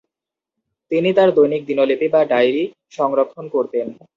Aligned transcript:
তিনি 0.91 1.09
তার 1.13 1.29
দৈনিক 1.35 1.61
দিনলিপি 1.65 2.07
বা 2.13 2.21
ডায়রী 2.25 2.63
সংরক্ষণ 2.91 3.45
করতেন। 3.47 3.87